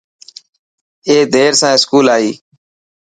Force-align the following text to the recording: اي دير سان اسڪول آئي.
اي 1.07 1.17
دير 1.33 1.51
سان 1.59 1.71
اسڪول 1.75 2.05
آئي. 2.15 2.29